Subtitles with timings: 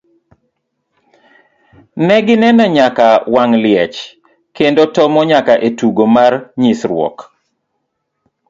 [2.05, 3.99] Ne gineno nyaka wang' liech
[4.55, 7.17] kendo tomo nyaka e tugo mar nyisruok.